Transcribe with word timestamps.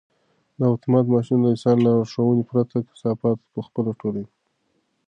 دا 0.57 0.65
اتومات 0.75 1.05
ماشین 1.15 1.37
د 1.41 1.45
انسان 1.53 1.77
له 1.81 1.89
لارښوونې 1.95 2.43
پرته 2.49 2.75
کثافات 2.89 3.37
په 3.53 3.59
خپله 3.67 3.91
ټولوي. 3.99 4.29